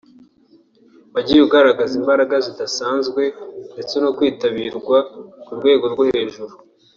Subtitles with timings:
[1.13, 3.21] wagiye ugaragaza imbaraga zidasanzwe
[3.73, 4.97] ndetse no kwitabirwa
[5.45, 6.53] ku rwego rwo hejuru